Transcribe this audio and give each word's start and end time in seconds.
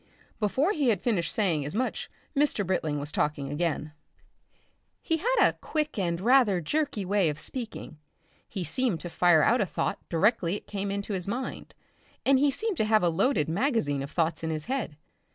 Before 0.39 0.71
he 0.71 0.89
had 0.89 0.99
finished 0.99 1.31
saying 1.31 1.63
as 1.63 1.75
much 1.75 2.09
Mr. 2.35 2.65
Britling 2.65 2.99
was 2.99 3.11
talking 3.11 3.51
again. 3.51 3.91
He 4.99 5.17
had 5.17 5.35
a 5.41 5.53
quick 5.61 5.99
and 5.99 6.19
rather 6.19 6.59
jerky 6.59 7.05
way 7.05 7.29
of 7.29 7.37
speaking; 7.37 7.99
he 8.49 8.63
seemed 8.63 8.99
to 9.01 9.11
fire 9.11 9.43
out 9.43 9.61
a 9.61 9.65
thought 9.67 9.99
directly 10.09 10.55
it 10.55 10.65
came 10.65 10.89
into 10.89 11.13
his 11.13 11.27
mind, 11.27 11.75
and 12.25 12.39
he 12.39 12.49
seemed 12.49 12.77
to 12.77 12.85
have 12.85 13.03
a 13.03 13.09
loaded 13.09 13.47
magazine 13.47 14.01
of 14.01 14.09
thoughts 14.09 14.41
in 14.43 14.49
his 14.49 14.65
head. 14.65 14.97